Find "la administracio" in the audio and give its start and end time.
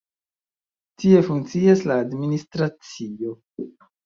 1.91-3.37